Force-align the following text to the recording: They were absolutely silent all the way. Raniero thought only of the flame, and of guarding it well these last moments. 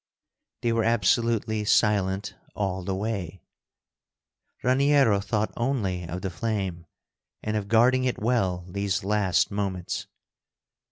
They 0.63 0.73
were 0.73 0.83
absolutely 0.83 1.63
silent 1.63 2.33
all 2.55 2.83
the 2.83 2.95
way. 2.95 3.43
Raniero 4.63 5.19
thought 5.19 5.53
only 5.55 6.05
of 6.07 6.23
the 6.23 6.31
flame, 6.31 6.87
and 7.43 7.55
of 7.55 7.67
guarding 7.67 8.05
it 8.05 8.17
well 8.17 8.65
these 8.67 9.03
last 9.03 9.51
moments. 9.51 10.07